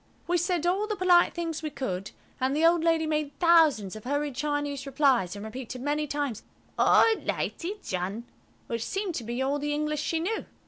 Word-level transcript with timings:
We 0.25 0.35
said 0.37 0.65
all 0.65 0.87
the 0.87 0.95
polite 0.95 1.35
things 1.35 1.61
we 1.61 1.69
could, 1.69 2.09
and 2.39 2.55
the 2.55 2.65
old 2.65 2.83
lady 2.83 3.05
made 3.05 3.37
thousands 3.37 3.95
of 3.95 4.03
hurried 4.03 4.33
Chinese 4.33 4.87
replies, 4.87 5.35
and 5.35 5.45
repeated 5.45 5.79
many 5.83 6.07
times, 6.07 6.41
"All 6.75 7.05
litey, 7.17 7.77
John," 7.87 8.23
which 8.65 8.83
seemed 8.83 9.13
to 9.13 9.23
be 9.23 9.43
all 9.43 9.59
the 9.59 9.75
English 9.75 10.01
she 10.01 10.19
knew. 10.19 10.47